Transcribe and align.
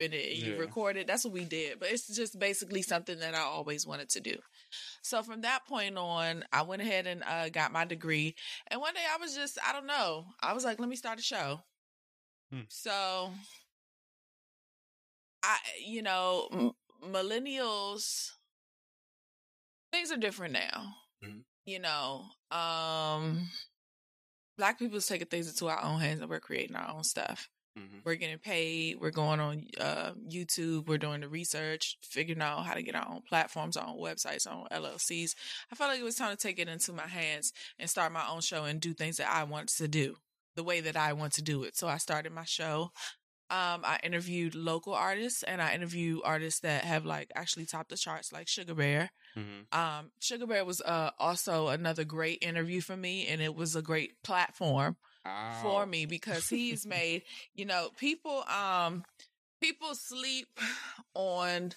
and 0.00 0.14
it, 0.14 0.36
you 0.36 0.56
record 0.56 0.96
it. 0.96 1.06
That's 1.06 1.24
what 1.24 1.34
we 1.34 1.44
did. 1.44 1.80
But 1.80 1.90
it's 1.90 2.06
just 2.14 2.38
basically 2.38 2.82
something 2.82 3.18
that 3.18 3.34
I 3.34 3.40
always 3.40 3.86
wanted 3.86 4.08
to 4.10 4.20
do. 4.20 4.36
So 5.02 5.22
from 5.22 5.40
that 5.42 5.66
point 5.66 5.96
on, 5.96 6.44
I 6.52 6.62
went 6.62 6.82
ahead 6.82 7.06
and 7.06 7.22
uh, 7.24 7.48
got 7.48 7.72
my 7.72 7.84
degree. 7.84 8.34
And 8.68 8.80
one 8.80 8.94
day 8.94 9.00
I 9.12 9.18
was 9.18 9.34
just, 9.34 9.58
I 9.66 9.72
don't 9.72 9.86
know, 9.86 10.26
I 10.40 10.52
was 10.52 10.64
like, 10.64 10.78
let 10.78 10.88
me 10.88 10.96
start 10.96 11.18
a 11.18 11.22
show. 11.22 11.60
Hmm. 12.52 12.60
So 12.68 13.32
I, 15.42 15.56
you 15.84 16.02
know, 16.02 16.48
m- 16.52 16.72
millennials, 17.04 18.30
things 19.92 20.12
are 20.12 20.16
different 20.16 20.52
now. 20.52 20.94
Mhm. 21.24 21.42
You 21.64 21.80
know, 21.80 22.24
um, 22.50 23.48
black 24.56 24.78
people's 24.78 25.06
taking 25.06 25.26
things 25.26 25.48
into 25.48 25.68
our 25.68 25.82
own 25.82 26.00
hands 26.00 26.20
and 26.20 26.30
we're 26.30 26.40
creating 26.40 26.76
our 26.76 26.88
own 26.94 27.04
stuff. 27.04 27.48
Mhm. 27.76 28.02
We're 28.04 28.16
getting 28.16 28.38
paid. 28.38 28.98
We're 29.00 29.10
going 29.10 29.40
on 29.40 29.66
uh, 29.80 30.12
YouTube. 30.28 30.86
We're 30.86 30.98
doing 30.98 31.20
the 31.20 31.28
research, 31.28 31.96
figuring 32.02 32.40
out 32.42 32.64
how 32.66 32.74
to 32.74 32.82
get 32.82 32.94
our 32.94 33.08
own 33.08 33.22
platforms, 33.28 33.76
our 33.76 33.86
own 33.86 33.98
websites, 33.98 34.46
our 34.46 34.54
own 34.54 34.66
LLCs. 34.70 35.34
I 35.70 35.76
felt 35.76 35.90
like 35.90 36.00
it 36.00 36.04
was 36.04 36.16
time 36.16 36.30
to 36.36 36.36
take 36.36 36.58
it 36.58 36.68
into 36.68 36.92
my 36.92 37.06
hands 37.06 37.52
and 37.78 37.88
start 37.88 38.12
my 38.12 38.26
own 38.28 38.40
show 38.40 38.64
and 38.64 38.80
do 38.80 38.94
things 38.94 39.16
that 39.18 39.30
I 39.30 39.44
want 39.44 39.68
to 39.76 39.88
do 39.88 40.16
the 40.56 40.64
way 40.64 40.80
that 40.80 40.96
I 40.96 41.12
want 41.12 41.34
to 41.34 41.42
do 41.42 41.62
it. 41.62 41.76
So 41.76 41.86
I 41.86 41.98
started 41.98 42.32
my 42.32 42.44
show. 42.44 42.90
Um, 43.50 43.80
I 43.82 43.98
interviewed 44.02 44.54
local 44.54 44.92
artists 44.92 45.42
and 45.42 45.62
I 45.62 45.72
interviewed 45.74 46.20
artists 46.22 46.60
that 46.60 46.84
have 46.84 47.06
like 47.06 47.30
actually 47.34 47.64
topped 47.64 47.88
the 47.88 47.96
charts, 47.96 48.30
like 48.30 48.46
Sugar 48.46 48.74
Bear. 48.74 49.10
Mhm. 49.36 49.72
Um, 49.74 50.12
Sugar 50.20 50.46
Bear 50.46 50.64
was 50.66 50.82
uh, 50.82 51.12
also 51.18 51.68
another 51.68 52.04
great 52.04 52.42
interview 52.42 52.82
for 52.82 52.96
me, 52.96 53.26
and 53.26 53.40
it 53.40 53.54
was 53.54 53.74
a 53.74 53.80
great 53.82 54.22
platform 54.22 54.98
for 55.62 55.86
me 55.86 56.06
because 56.16 56.48
he's 56.48 56.86
made 56.86 57.22
you 57.54 57.64
know 57.64 57.88
people 57.98 58.44
um 58.48 59.04
people 59.60 59.94
sleep 59.94 60.46
on 61.14 61.72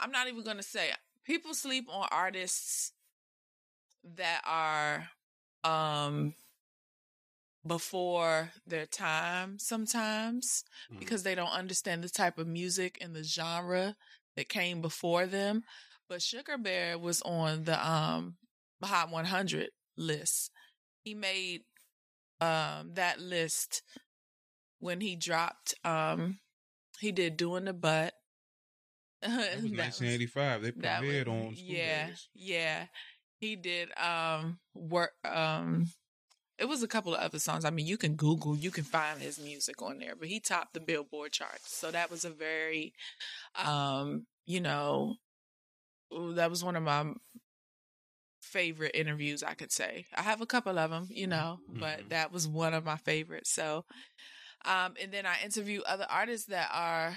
i'm 0.00 0.10
not 0.10 0.28
even 0.28 0.42
gonna 0.44 0.62
say 0.62 0.90
people 1.24 1.54
sleep 1.54 1.86
on 1.90 2.06
artists 2.10 2.92
that 4.16 4.42
are 4.46 5.08
um 5.64 6.34
before 7.66 8.50
their 8.66 8.86
time 8.86 9.58
sometimes 9.58 10.64
Mhm. 10.90 10.98
because 10.98 11.22
they 11.22 11.34
don't 11.34 11.50
understand 11.52 12.02
the 12.02 12.08
type 12.08 12.38
of 12.38 12.46
music 12.48 12.98
and 13.00 13.14
the 13.14 13.22
genre 13.22 13.96
that 14.36 14.48
came 14.48 14.80
before 14.80 15.26
them. 15.26 15.62
But 16.08 16.22
sugar 16.22 16.58
bear 16.58 16.98
was 16.98 17.22
on 17.22 17.64
the 17.64 17.78
um 17.88 18.36
hot 18.82 19.10
100 19.10 19.70
list. 19.96 20.50
He 21.04 21.14
made 21.14 21.64
um 22.42 22.90
that 22.94 23.20
list 23.20 23.82
when 24.80 25.00
he 25.00 25.14
dropped 25.16 25.74
um 25.84 26.38
he 27.00 27.12
did 27.12 27.36
doing 27.36 27.64
the 27.66 27.72
butt 27.72 28.14
That 29.22 29.30
was 29.62 29.70
1985. 29.70 30.62
They 30.62 30.72
put 30.72 30.82
that 30.82 31.04
head 31.04 31.28
was- 31.28 31.36
on. 31.46 31.54
School 31.56 31.66
yeah 31.74 32.06
Days. 32.08 32.28
yeah 32.34 32.84
he 33.38 33.56
did 33.56 33.90
um 33.98 34.58
work 34.74 35.12
um 35.24 35.86
it 36.58 36.66
was 36.68 36.82
a 36.82 36.88
couple 36.88 37.14
of 37.14 37.20
other 37.20 37.38
songs 37.40 37.64
i 37.64 37.70
mean 37.70 37.86
you 37.86 37.96
can 37.96 38.14
google 38.14 38.56
you 38.56 38.70
can 38.70 38.84
find 38.84 39.20
his 39.20 39.38
music 39.38 39.80
on 39.82 39.98
there 39.98 40.14
but 40.16 40.28
he 40.28 40.38
topped 40.38 40.74
the 40.74 40.80
billboard 40.80 41.32
charts 41.32 41.76
so 41.76 41.90
that 41.90 42.10
was 42.10 42.24
a 42.24 42.30
very 42.30 42.92
um 43.64 44.26
you 44.46 44.60
know 44.60 45.14
that 46.34 46.50
was 46.50 46.62
one 46.62 46.76
of 46.76 46.82
my 46.82 47.04
favorite 48.42 48.92
interviews 48.94 49.42
i 49.42 49.54
could 49.54 49.72
say 49.72 50.06
i 50.16 50.22
have 50.22 50.40
a 50.42 50.46
couple 50.46 50.78
of 50.78 50.90
them 50.90 51.06
you 51.10 51.26
know 51.26 51.58
but 51.68 52.00
Mhm. 52.00 52.08
that 52.10 52.32
was 52.32 52.48
one 52.48 52.74
of 52.74 52.84
my 52.84 52.96
favorites 52.96 53.50
so 53.52 53.84
um 54.64 54.94
and 55.00 55.12
then 55.12 55.26
i 55.26 55.36
interview 55.44 55.80
other 55.82 56.06
artists 56.10 56.46
that 56.46 56.68
are 56.72 57.14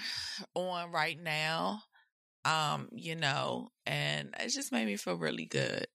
on 0.54 0.90
right 0.92 1.20
now 1.22 1.82
um 2.44 2.88
you 2.92 3.14
know 3.16 3.68
and 3.86 4.34
it 4.40 4.48
just 4.50 4.72
made 4.72 4.86
me 4.86 4.96
feel 4.96 5.16
really 5.16 5.46
good 5.46 5.86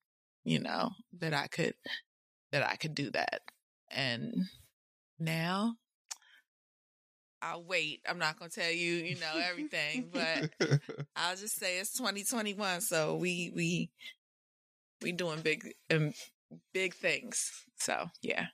you 0.43 0.59
know 0.59 0.89
that 1.19 1.33
i 1.33 1.47
could 1.47 1.73
that 2.51 2.63
i 2.63 2.75
could 2.75 2.95
do 2.95 3.09
that 3.11 3.41
and 3.91 4.33
now 5.19 5.75
i'll 7.41 7.63
wait 7.63 8.01
i'm 8.07 8.19
not 8.19 8.37
gonna 8.37 8.49
tell 8.49 8.71
you 8.71 8.93
you 8.95 9.15
know 9.15 9.37
everything 9.49 10.09
but 10.11 10.45
i'll 11.15 11.35
just 11.35 11.55
say 11.57 11.79
it's 11.79 11.97
2021 11.97 12.81
so 12.81 13.15
we 13.15 13.51
we 13.55 13.89
we 15.01 15.11
doing 15.11 15.41
big 15.41 15.73
um, 15.91 16.13
big 16.73 16.93
things. 16.95 17.51
So 17.77 18.07
yeah 18.21 18.47